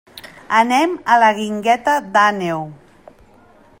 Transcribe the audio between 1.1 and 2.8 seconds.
a la Guingueta d'Àneu.